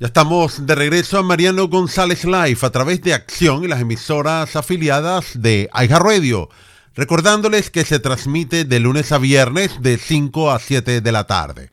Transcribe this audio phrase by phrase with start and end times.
[0.00, 4.54] Ya estamos de regreso a Mariano González Live a través de Acción y las emisoras
[4.54, 6.48] afiliadas de Aiga Radio.
[6.94, 11.72] Recordándoles que se transmite de lunes a viernes de 5 a 7 de la tarde.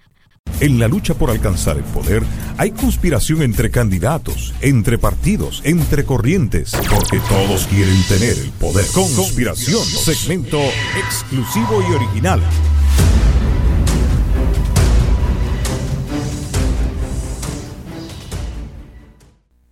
[0.60, 2.24] En la lucha por alcanzar el poder
[2.58, 8.88] hay conspiración entre candidatos, entre partidos, entre corrientes, porque todos quieren tener el poder.
[8.88, 10.60] Conspiración, segmento
[10.98, 12.42] exclusivo y original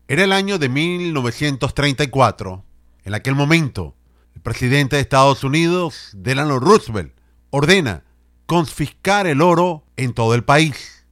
[0.07, 2.65] Era el año de 1934.
[3.05, 3.95] En aquel momento,
[4.35, 7.13] el presidente de Estados Unidos, Delano Roosevelt,
[7.51, 8.03] ordena
[8.45, 11.05] confiscar el oro en todo el país.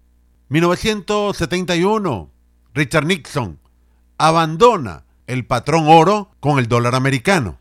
[0.50, 2.30] 1971,
[2.74, 3.60] Richard Nixon
[4.18, 7.60] abandona el patrón oro con el dólar americano.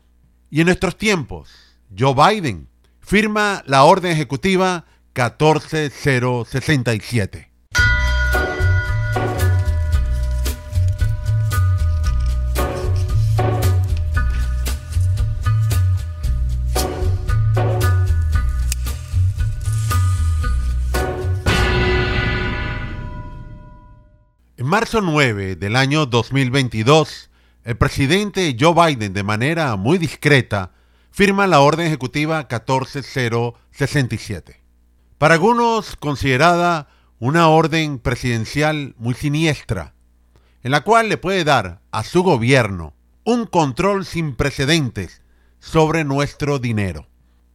[0.49, 2.67] Y en nuestros tiempos, Joe Biden
[2.99, 7.50] firma la orden ejecutiva 14067.
[24.71, 27.29] Marzo 9 del año 2022,
[27.65, 30.71] el presidente Joe Biden, de manera muy discreta,
[31.11, 34.61] firma la orden ejecutiva 14067.
[35.17, 36.87] Para algunos considerada
[37.19, 39.93] una orden presidencial muy siniestra,
[40.63, 42.93] en la cual le puede dar a su gobierno
[43.25, 45.21] un control sin precedentes
[45.59, 47.09] sobre nuestro dinero.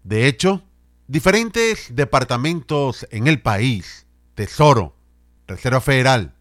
[0.05, 0.65] De hecho,
[1.07, 4.95] diferentes departamentos en el país, Tesoro,
[5.47, 6.36] Reserva Federal,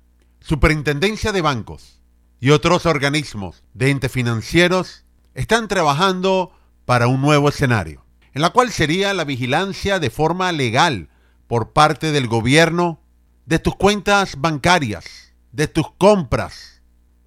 [0.47, 2.03] Superintendencia de Bancos
[2.39, 6.51] y otros organismos de entes financieros están trabajando
[6.85, 11.09] para un nuevo escenario, en la cual sería la vigilancia de forma legal
[11.47, 12.99] por parte del gobierno
[13.47, 16.83] de tus cuentas bancarias, de tus compras.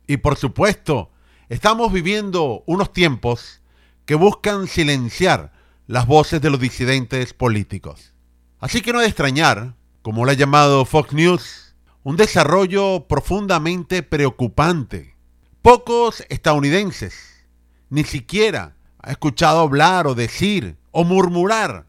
[0.07, 1.11] Y por supuesto,
[1.49, 3.63] estamos viviendo unos tiempos
[4.05, 5.51] que buscan silenciar
[5.89, 8.15] las voces de los disidentes políticos.
[8.61, 11.68] Así que no de extrañar, como lo ha llamado Fox News,
[12.09, 15.15] un desarrollo profundamente preocupante.
[15.61, 17.45] Pocos estadounidenses
[17.91, 21.85] ni siquiera han escuchado hablar o decir o murmurar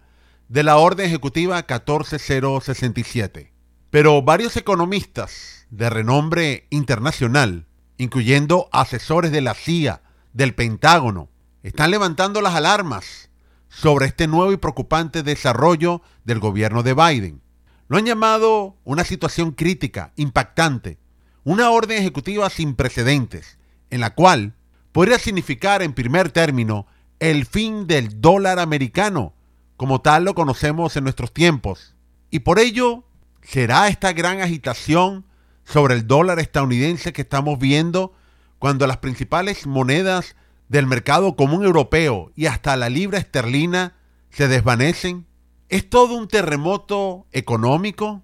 [0.49, 3.53] de la orden ejecutiva 14067.
[3.91, 7.65] Pero varios economistas de renombre internacional,
[7.97, 10.01] incluyendo asesores de la CIA,
[10.33, 11.29] del Pentágono,
[11.63, 13.29] están levantando las alarmas
[13.69, 17.41] sobre este nuevo y preocupante desarrollo del gobierno de Biden.
[17.89, 20.99] Lo han llamado una situación crítica, impactante,
[21.43, 23.57] una orden ejecutiva sin precedentes,
[23.89, 24.53] en la cual
[24.91, 26.85] podría significar en primer término
[27.17, 29.33] el fin del dólar americano,
[29.75, 31.95] como tal lo conocemos en nuestros tiempos.
[32.29, 33.05] Y por ello,
[33.41, 35.25] ¿será esta gran agitación
[35.63, 38.13] sobre el dólar estadounidense que estamos viendo
[38.59, 40.35] cuando las principales monedas
[40.67, 43.95] del mercado común europeo y hasta la libra esterlina
[44.29, 45.25] se desvanecen?
[45.69, 48.23] Es todo un terremoto económico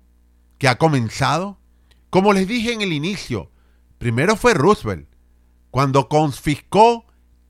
[0.57, 1.59] que ha comenzado.
[2.09, 3.51] Como les dije en el inicio,
[3.99, 5.07] primero fue Roosevelt,
[5.69, 7.05] cuando confiscó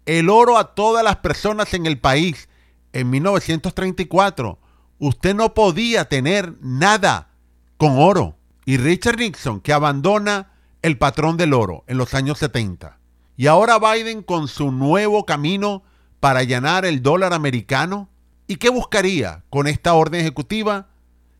[0.05, 2.49] el oro a todas las personas en el país
[2.91, 4.59] en 1934.
[4.99, 7.29] Usted no podía tener nada
[7.77, 8.37] con oro.
[8.65, 10.51] Y Richard Nixon, que abandona
[10.81, 12.99] el patrón del oro en los años 70.
[13.37, 15.83] Y ahora Biden con su nuevo camino
[16.19, 18.09] para allanar el dólar americano
[18.47, 20.89] ¿Y qué buscaría con esta orden ejecutiva?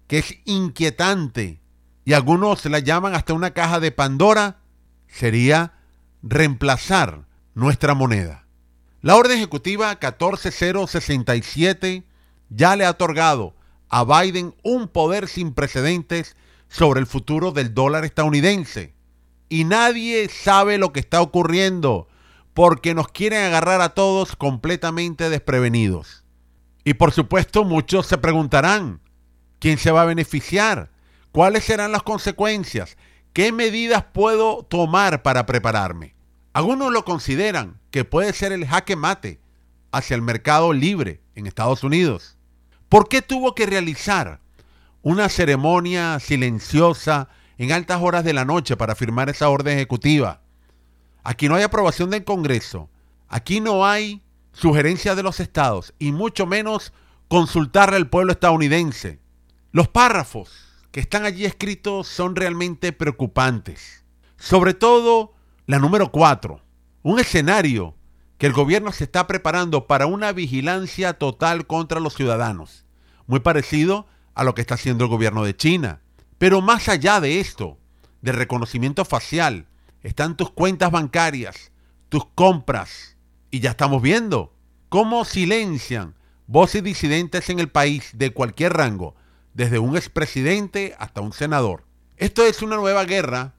[0.08, 1.60] Que es inquietante
[2.06, 4.60] y algunos la llaman hasta una caja de Pandora,
[5.08, 5.74] sería
[6.22, 8.46] reemplazar nuestra moneda.
[9.02, 12.04] La orden ejecutiva 14067
[12.50, 13.56] ya le ha otorgado
[13.90, 16.36] a Biden un poder sin precedentes
[16.70, 18.94] sobre el futuro del dólar estadounidense.
[19.50, 22.08] Y nadie sabe lo que está ocurriendo
[22.54, 26.25] porque nos quieren agarrar a todos completamente desprevenidos.
[26.86, 29.02] Y por supuesto muchos se preguntarán,
[29.60, 30.92] ¿quién se va a beneficiar?
[31.32, 32.96] ¿Cuáles serán las consecuencias?
[33.34, 36.14] ¿Qué medidas puedo tomar para prepararme?
[36.54, 39.40] Algunos lo consideran que puede ser el jaque mate
[39.92, 42.38] hacia el mercado libre en Estados Unidos.
[42.88, 44.40] ¿Por qué tuvo que realizar
[45.02, 50.42] una ceremonia silenciosa en altas horas de la noche para firmar esa orden ejecutiva?
[51.24, 52.90] Aquí no hay aprobación del Congreso.
[53.28, 54.22] Aquí no hay
[54.56, 56.94] sugerencias de los estados y mucho menos
[57.28, 59.20] consultarle al pueblo estadounidense.
[59.72, 60.52] Los párrafos
[60.92, 64.04] que están allí escritos son realmente preocupantes.
[64.38, 65.34] Sobre todo
[65.66, 66.62] la número 4,
[67.04, 67.96] un escenario
[68.38, 72.86] que el gobierno se está preparando para una vigilancia total contra los ciudadanos,
[73.28, 76.02] muy parecido a lo que está haciendo el gobierno de China.
[76.38, 77.78] Pero más allá de esto,
[78.22, 79.68] de reconocimiento facial,
[80.02, 81.72] están tus cuentas bancarias,
[82.10, 83.15] tus compras.
[83.56, 84.54] Y ya estamos viendo
[84.90, 86.16] cómo silencian
[86.46, 89.16] voces disidentes en el país de cualquier rango,
[89.54, 91.86] desde un expresidente hasta un senador.
[92.18, 93.56] Esto es una nueva guerra,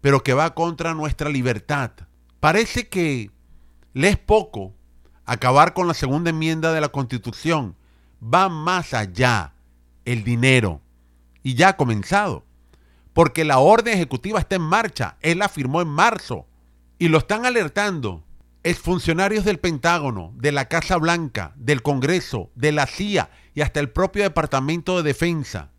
[0.00, 1.92] pero que va contra nuestra libertad.
[2.40, 3.30] Parece que
[3.92, 4.74] le es poco
[5.26, 7.76] acabar con la segunda enmienda de la Constitución.
[8.20, 9.54] Va más allá
[10.06, 10.80] el dinero.
[11.44, 12.44] Y ya ha comenzado.
[13.12, 15.18] Porque la orden ejecutiva está en marcha.
[15.20, 16.48] Él la firmó en marzo.
[16.98, 18.24] Y lo están alertando
[18.62, 23.90] exfuncionarios del Pentágono, de la Casa Blanca, del Congreso, de la CIA y hasta el
[23.90, 25.70] propio Departamento de Defensa.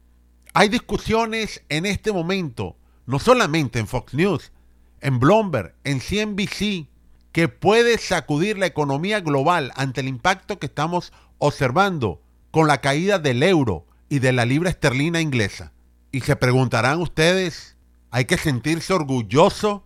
[0.53, 2.75] Hay discusiones en este momento,
[3.05, 4.51] no solamente en Fox News,
[4.99, 6.87] en Bloomberg, en CNBC,
[7.31, 13.19] que puede sacudir la economía global ante el impacto que estamos observando con la caída
[13.19, 15.71] del euro y de la libra esterlina inglesa.
[16.11, 17.77] Y se preguntarán ustedes,
[18.09, 19.85] ¿hay que sentirse orgulloso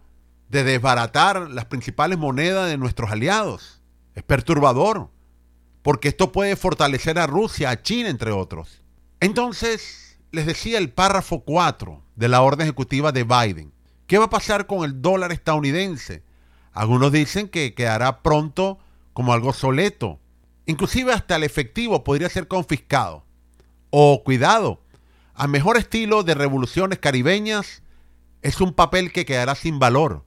[0.49, 3.81] de desbaratar las principales monedas de nuestros aliados?
[4.13, 5.09] Es perturbador,
[5.81, 8.81] porque esto puede fortalecer a Rusia, a China, entre otros.
[9.19, 13.73] Entonces, les decía el párrafo 4 de la orden ejecutiva de Biden.
[14.07, 16.23] ¿Qué va a pasar con el dólar estadounidense?
[16.71, 18.79] Algunos dicen que quedará pronto
[19.13, 20.19] como algo soleto.
[20.65, 23.23] Inclusive hasta el efectivo podría ser confiscado.
[23.89, 24.81] O cuidado,
[25.33, 27.81] a mejor estilo de revoluciones caribeñas,
[28.41, 30.23] es un papel que quedará sin valor.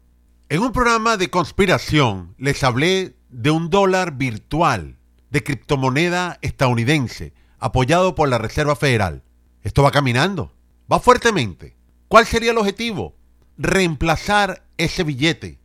[0.50, 4.96] En un programa de conspiración les hablé de un dólar virtual
[5.28, 9.22] de criptomoneda estadounidense apoyado por la Reserva Federal.
[9.62, 10.54] Esto va caminando,
[10.90, 11.76] va fuertemente.
[12.08, 13.14] ¿Cuál sería el objetivo?
[13.58, 15.58] Reemplazar ese billete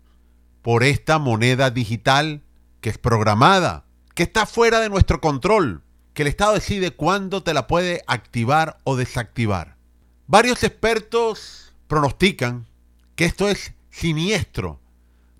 [0.61, 2.43] por esta moneda digital
[2.81, 5.81] que es programada, que está fuera de nuestro control,
[6.13, 9.77] que el Estado decide cuándo te la puede activar o desactivar.
[10.27, 12.65] Varios expertos pronostican
[13.15, 14.81] que esto es siniestro,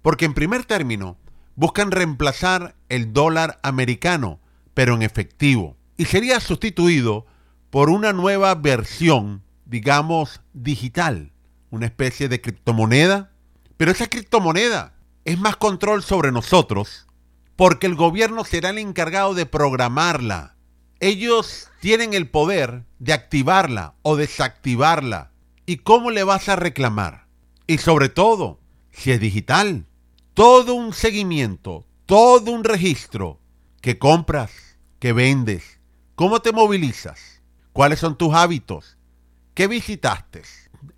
[0.02, 1.18] porque en primer término
[1.56, 4.40] buscan reemplazar el dólar americano,
[4.74, 7.26] pero en efectivo, y sería sustituido
[7.72, 11.32] por una nueva versión, digamos, digital,
[11.72, 13.32] una especie de criptomoneda,
[13.76, 14.94] pero esa criptomoneda
[15.26, 17.08] es más control sobre nosotros
[17.56, 20.56] porque el gobierno será el encargado de programarla.
[21.00, 25.32] Ellos tienen el poder de activarla o desactivarla.
[25.66, 27.23] ¿Y cómo le vas a reclamar?
[27.66, 28.60] Y sobre todo,
[28.92, 29.86] si es digital,
[30.34, 33.40] todo un seguimiento, todo un registro.
[33.82, 34.52] ¿Qué compras?
[35.00, 35.80] ¿Qué vendes?
[36.16, 37.42] ¿Cómo te movilizas?
[37.72, 38.98] ¿Cuáles son tus hábitos?
[39.54, 40.42] ¿Qué visitaste?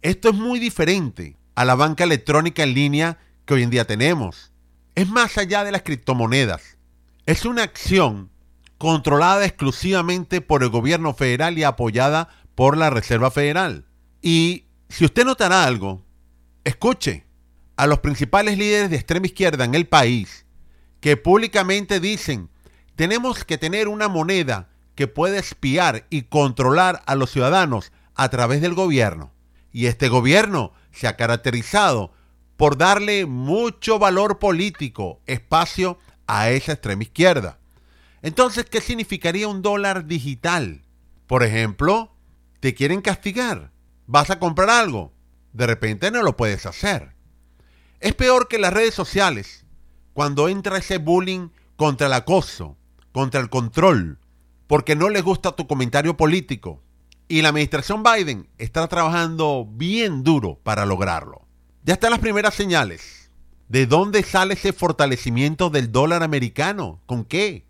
[0.02, 4.52] Esto es muy diferente a la banca electrónica en línea que hoy en día tenemos.
[4.96, 6.78] Es más allá de las criptomonedas.
[7.26, 8.30] Es una acción
[8.78, 13.86] controlada exclusivamente por el gobierno federal y apoyada por la Reserva Federal.
[14.22, 16.05] Y si usted notará algo,
[16.66, 17.24] escuche
[17.78, 20.46] a los principales líderes de extrema izquierda en el país
[21.00, 22.50] que públicamente dicen,
[22.96, 28.62] tenemos que tener una moneda que pueda espiar y controlar a los ciudadanos a través
[28.62, 29.32] del gobierno.
[29.72, 32.12] Y este gobierno se ha caracterizado
[32.58, 37.60] por darle mucho valor político, espacio a esa extrema izquierda.
[38.22, 40.82] Entonces, ¿qué significaría un dólar digital?
[41.28, 42.16] Por ejemplo,
[42.62, 43.72] te quieren castigar,
[44.08, 45.14] vas a comprar algo,
[45.56, 47.16] de repente no lo puedes hacer.
[48.02, 49.66] Es peor que las redes sociales,
[50.14, 52.78] cuando entra ese bullying contra el acoso,
[53.14, 54.20] contra el control,
[54.68, 56.82] porque no les gusta tu comentario político.
[57.30, 61.48] Y la administración Biden está trabajando bien duro para lograrlo.
[61.84, 63.32] Ya están las primeras señales.
[63.70, 67.00] ¿De dónde sale ese fortalecimiento del dólar americano?
[67.06, 67.66] ¿Con qué?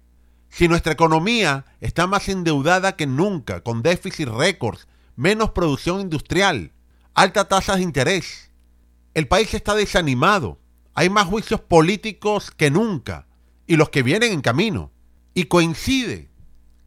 [0.49, 6.71] Si nuestra economía está más endeudada que nunca, con déficit récords, menos producción industrial,
[7.15, 8.51] altas tasas de interés,
[9.13, 10.59] el país está desanimado,
[10.93, 13.27] hay más juicios políticos que nunca
[13.65, 14.91] y los que vienen en camino.
[15.33, 16.29] Y coincide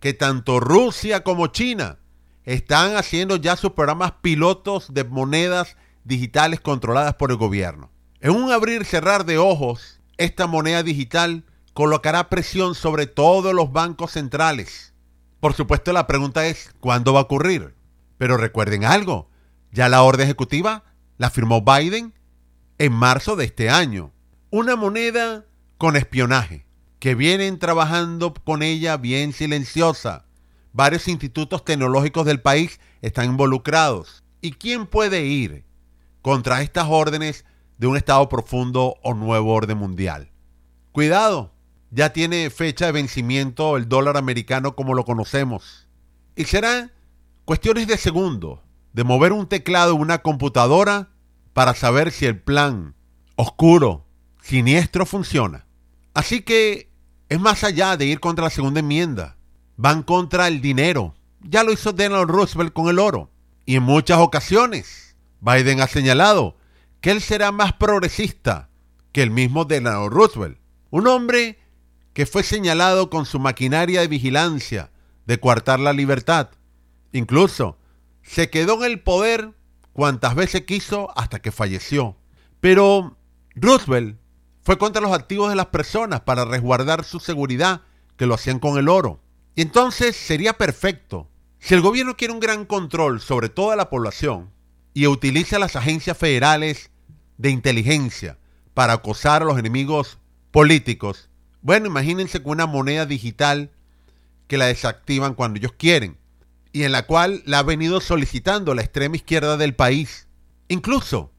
[0.01, 1.99] que tanto Rusia como China
[2.45, 7.91] están haciendo ya sus programas pilotos de monedas digitales controladas por el gobierno.
[8.21, 11.45] En un abrir cerrar de ojos, esta moneda digital
[11.75, 14.95] colocará presión sobre todos los bancos centrales.
[15.41, 17.75] Por supuesto, la pregunta es, ¿cuándo va a ocurrir?
[18.17, 19.29] Pero recuerden algo,
[19.73, 20.85] ya la orden ejecutiva
[21.17, 22.15] la firmó Biden
[22.79, 24.13] en marzo de este año.
[24.51, 25.45] Una moneda
[25.77, 26.67] con espionaje,
[26.99, 30.27] que vienen trabajando con ella bien silenciosa.
[30.73, 34.23] Varios institutos tecnológicos del país están involucrados.
[34.41, 35.65] ¿Y quién puede ir
[36.23, 37.45] contra estas órdenes
[37.79, 40.31] de un Estado profundo o nuevo orden mundial.
[40.93, 41.53] Cuidado,
[41.91, 45.89] ya tiene fecha de vencimiento el dólar americano como lo conocemos.
[46.37, 46.93] Y serán
[47.45, 48.61] cuestiones de segundos,
[48.99, 51.11] de mover un teclado en una computadora
[51.53, 52.97] para saber si el plan
[53.37, 54.05] oscuro,
[54.43, 55.67] siniestro funciona.
[56.15, 56.91] Así que
[57.29, 59.37] es más allá de ir contra la segunda enmienda.
[59.77, 61.15] Van contra el dinero.
[61.43, 63.31] Ya lo hizo Donald Roosevelt con el oro.
[63.67, 66.57] Y en muchas ocasiones, Biden ha señalado
[67.01, 68.69] que él será más progresista
[69.13, 70.59] que el mismo Donald Roosevelt.
[70.91, 71.61] Un hombre
[72.15, 74.91] que fue señalado con su maquinaria de vigilancia
[75.25, 76.49] de coartar la libertad.
[77.13, 77.78] Incluso
[78.29, 79.55] se quedó en el poder
[79.95, 82.17] cuantas veces quiso hasta que falleció.
[82.61, 83.17] Pero
[83.55, 84.19] Roosevelt
[84.63, 87.83] fue contra los activos de las personas para resguardar su seguridad,
[88.19, 89.21] que lo hacían con el oro.
[89.55, 91.31] Y entonces sería perfecto.
[91.59, 94.51] Si el gobierno quiere un gran control sobre toda la población
[94.93, 96.91] y utiliza las agencias federales
[97.39, 98.39] de inteligencia
[98.75, 100.19] para acosar a los enemigos
[100.51, 101.31] políticos,
[101.63, 103.71] bueno, imagínense con una moneda digital
[104.49, 106.19] que la desactivan cuando ellos quieren
[106.73, 110.29] y en la cual la ha venido solicitando la extrema izquierda del país.
[110.69, 111.33] Incluso,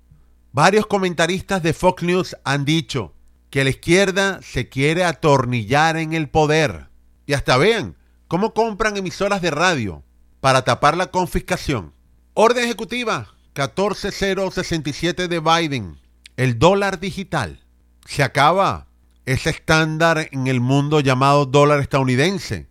[0.51, 3.13] varios comentaristas de Fox News han dicho
[3.49, 6.89] que la izquierda se quiere atornillar en el poder.
[7.25, 7.95] Y hasta vean
[8.27, 10.03] cómo compran emisoras de radio
[10.39, 11.93] para tapar la confiscación.
[12.33, 15.99] Orden ejecutiva 14067 de Biden.
[16.37, 17.65] El dólar digital.
[18.05, 18.87] Se acaba
[19.25, 22.68] ese estándar en el mundo llamado dólar estadounidense,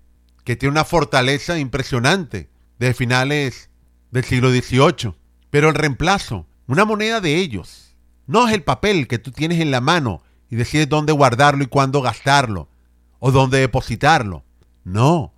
[0.48, 3.68] que tiene una fortaleza impresionante de finales
[4.10, 5.14] del siglo XVIII.
[5.50, 7.94] Pero el reemplazo, una moneda de ellos,
[8.26, 11.66] no es el papel que tú tienes en la mano y decides dónde guardarlo y
[11.66, 12.70] cuándo gastarlo,
[13.18, 14.42] o dónde depositarlo.
[14.84, 15.34] No,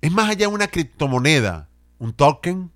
[0.00, 1.68] es más allá de una criptomoneda,
[1.98, 2.70] un token,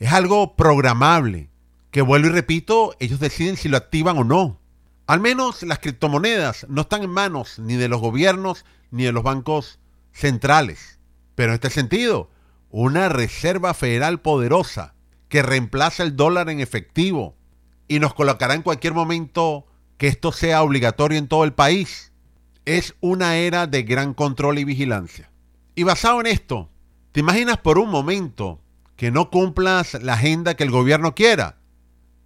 [0.00, 1.48] es algo programable,
[1.92, 4.58] que vuelvo y repito, ellos deciden si lo activan o no.
[5.06, 9.22] Al menos las criptomonedas no están en manos ni de los gobiernos ni de los
[9.22, 9.78] bancos
[10.12, 10.98] centrales.
[11.40, 12.28] Pero en este sentido,
[12.68, 14.92] una reserva federal poderosa
[15.30, 17.34] que reemplaza el dólar en efectivo
[17.88, 19.64] y nos colocará en cualquier momento
[19.96, 22.12] que esto sea obligatorio en todo el país,
[22.66, 25.30] es una era de gran control y vigilancia.
[25.74, 26.68] Y basado en esto,
[27.12, 28.60] ¿te imaginas por un momento
[28.96, 31.56] que no cumplas la agenda que el gobierno quiera?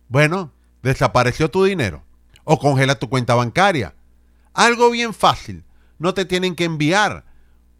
[0.08, 0.50] Bueno,
[0.82, 2.02] desapareció tu dinero
[2.42, 3.94] o congela tu cuenta bancaria.
[4.54, 5.62] Algo bien fácil.
[6.00, 7.32] No te tienen que enviar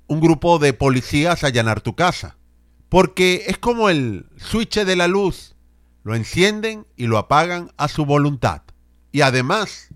[0.07, 2.37] un grupo de policías a allanar tu casa.
[2.89, 5.55] Porque es como el switch de la luz.
[6.03, 8.63] Lo encienden y lo apagan a su voluntad.
[9.11, 9.89] Y además,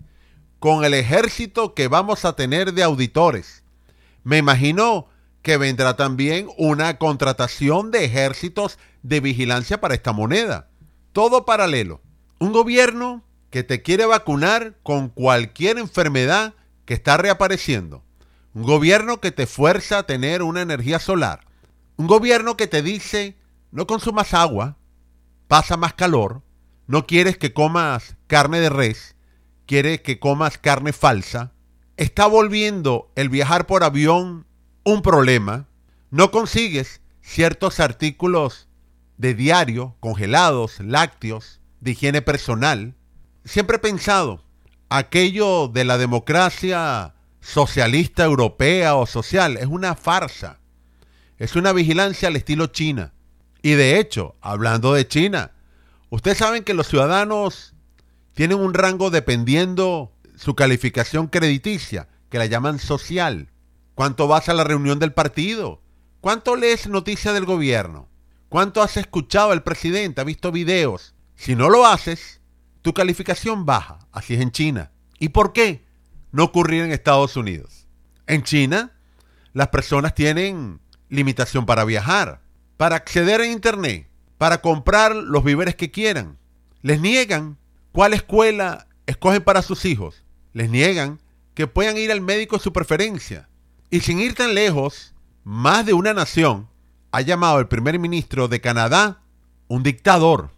[0.59, 3.63] con el ejército que vamos a tener de auditores,
[4.23, 5.07] me imagino
[5.41, 10.69] que vendrá también una contratación de ejércitos de vigilancia para esta moneda.
[11.13, 12.01] Todo paralelo.
[12.39, 16.53] Un gobierno que te quiere vacunar con cualquier enfermedad
[16.85, 18.03] que está reapareciendo.
[18.59, 21.47] Un gobierno que te fuerza a tener una energía solar.
[21.95, 23.37] Un gobierno que te dice,
[23.71, 24.75] no consumas agua,
[25.47, 26.41] pasa más calor,
[26.85, 29.15] no quieres que comas carne de res,
[29.65, 31.53] quieres que comas carne falsa.
[31.95, 34.45] Está volviendo el viajar por avión
[34.83, 35.69] un problema.
[36.11, 38.67] No consigues ciertos artículos
[39.15, 42.93] de diario, congelados, lácteos, de higiene personal
[43.45, 44.43] siempre he pensado,
[44.89, 50.59] aquello de la democracia socialista europea o social es una farsa.
[51.37, 53.13] Es una vigilancia al estilo China.
[53.61, 55.51] Y de hecho, hablando de China,
[56.09, 57.73] ustedes saben que los ciudadanos
[58.33, 63.49] tienen un rango dependiendo su calificación crediticia, que la llaman social.
[63.95, 65.81] ¿Cuánto vas a la reunión del partido?
[66.21, 68.07] ¿Cuánto lees noticias del gobierno?
[68.47, 70.21] ¿Cuánto has escuchado al presidente?
[70.21, 71.13] ¿Has visto videos?
[71.35, 72.39] Si no lo haces,
[72.81, 73.99] tu calificación baja.
[74.11, 74.91] Así es en China.
[75.19, 75.85] ¿Y por qué
[76.31, 77.87] no ocurrir en Estados Unidos?
[78.27, 78.91] En China,
[79.53, 82.41] las personas tienen limitación para viajar,
[82.77, 84.07] para acceder a Internet,
[84.37, 86.37] para comprar los víveres que quieran.
[86.81, 87.57] Les niegan
[87.91, 90.23] cuál escuela escogen para sus hijos.
[90.53, 91.19] Les niegan
[91.55, 93.49] que puedan ir al médico de su preferencia.
[93.89, 96.69] Y sin ir tan lejos, más de una nación
[97.11, 99.21] ha llamado al primer ministro de Canadá
[99.67, 100.51] un dictador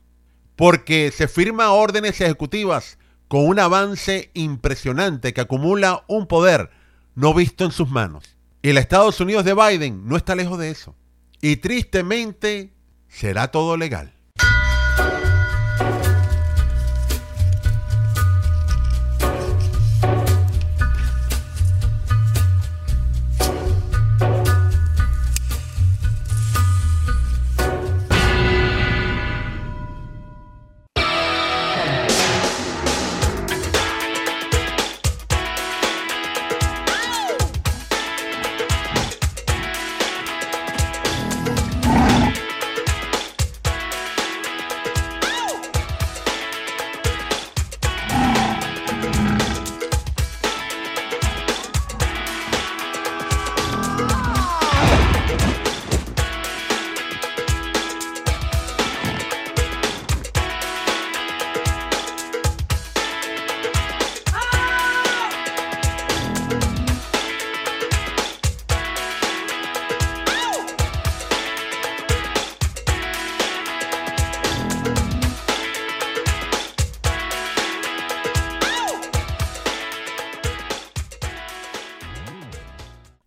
[0.55, 2.99] porque se firma órdenes ejecutivas
[3.31, 6.69] con un avance impresionante que acumula un poder
[7.15, 8.35] no visto en sus manos.
[8.61, 10.97] Y el Estados Unidos de Biden no está lejos de eso.
[11.39, 12.73] Y tristemente
[13.07, 14.13] será todo legal.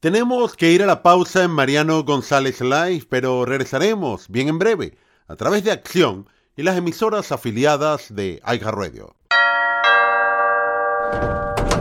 [0.04, 4.98] Tenemos que ir a la pausa en Mariano González Live, pero regresaremos bien en breve
[5.28, 9.16] a través de Acción y las emisoras afiliadas de Aiga Radio.